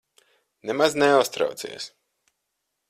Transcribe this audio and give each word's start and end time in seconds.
Nemaz 0.63 0.93
neuztraucies. 0.93 1.93